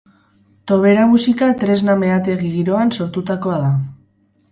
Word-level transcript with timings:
Tobera 0.69 1.03
musika 1.09 1.49
tresna 1.63 1.95
meategi 2.05 2.49
giroan 2.55 2.95
sortutakoa 2.97 3.61
da. 3.67 3.69